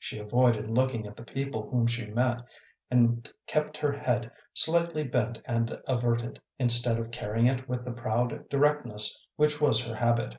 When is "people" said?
1.22-1.70